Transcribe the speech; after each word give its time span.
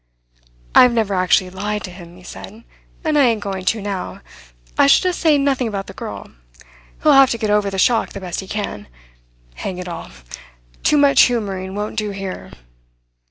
"I've 0.73 0.93
never 0.93 1.13
actually 1.13 1.51
lied 1.51 1.83
to 1.83 1.91
him," 1.91 2.17
he 2.17 2.23
said, 2.23 2.63
"and 3.03 3.19
I 3.19 3.25
ain't 3.25 3.39
going 3.43 3.65
to 3.65 3.81
now. 3.83 4.21
I 4.75 4.87
shall 4.87 5.11
just 5.11 5.19
say 5.19 5.37
nothing 5.37 5.67
about 5.67 5.85
the 5.85 5.93
girl. 5.93 6.31
He 6.57 7.03
will 7.03 7.11
have 7.11 7.29
to 7.29 7.37
get 7.37 7.51
over 7.51 7.69
the 7.69 7.77
shock 7.77 8.09
the 8.09 8.19
best 8.19 8.39
he 8.39 8.47
can. 8.47 8.87
Hang 9.53 9.77
it 9.77 9.87
all! 9.87 10.09
Too 10.81 10.97
much 10.97 11.21
humouring 11.25 11.75
won't 11.75 11.97
do 11.97 12.09
here." 12.09 12.49